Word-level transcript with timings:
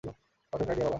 Perfect 0.03 0.69
idea, 0.69 0.85
বাবা। 0.85 0.89